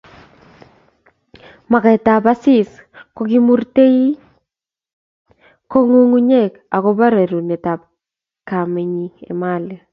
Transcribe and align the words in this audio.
Magetab 1.71 2.23
Asisi 2.33 2.77
kokimoturei 3.15 4.01
ko 5.69 5.77
ngungunye 5.85 6.41
agobo 6.75 7.03
rerunetab 7.15 7.79
kamenyi 8.47 9.07
Emali 9.31 9.75